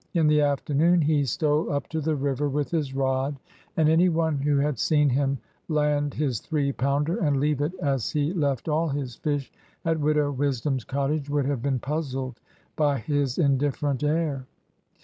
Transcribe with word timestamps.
In 0.15 0.25
the 0.25 0.41
afternoon 0.41 0.99
he 1.01 1.25
stole 1.25 1.71
up 1.71 1.87
to 1.89 2.01
the 2.01 2.15
river 2.15 2.49
with 2.49 2.71
his 2.71 2.95
rod; 2.95 3.37
and 3.77 3.87
any 3.87 4.09
one 4.09 4.39
who 4.39 4.57
had 4.57 4.79
seen 4.79 5.09
him 5.09 5.37
land 5.67 6.15
his 6.15 6.39
three 6.39 6.71
pounder, 6.71 7.17
and 7.19 7.39
leave 7.39 7.61
it, 7.61 7.75
as 7.79 8.09
he 8.09 8.33
left 8.33 8.67
all 8.67 8.89
his 8.89 9.17
fish, 9.17 9.51
at 9.85 9.99
Widow 9.99 10.31
Wisdom's 10.31 10.85
cottage, 10.85 11.29
would 11.29 11.45
have 11.45 11.61
been 11.61 11.77
puzzled 11.77 12.39
by 12.75 12.97
his 12.97 13.37
indifferent 13.37 14.01
air. 14.03 14.47